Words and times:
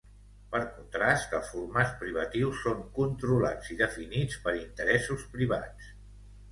Per 0.53 0.61
contrast, 0.77 1.35
els 1.39 1.51
formats 1.57 1.93
privatius 2.05 2.65
són 2.65 2.81
controlats 2.99 3.73
i 3.77 3.81
definits 3.87 4.43
per 4.49 4.57
interessos 4.67 5.33
privats. 5.37 5.97